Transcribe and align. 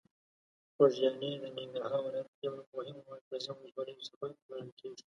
خوږیاڼي 0.75 1.29
د 1.41 1.43
ننګرهار 1.57 2.01
ولایت 2.05 2.29
یو 2.45 2.53
له 2.59 2.63
مهمو 2.75 3.01
مرکزي 3.11 3.49
ولسوالۍ 3.57 3.97
څخه 4.07 4.25
شمېرل 4.39 4.69
کېږي. 4.79 4.99